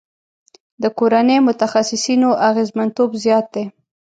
[0.81, 3.63] د کورني متخصصینو اغیزمنتوب زیات دی.